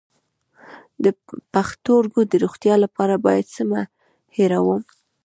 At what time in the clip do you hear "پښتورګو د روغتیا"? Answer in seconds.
1.53-2.75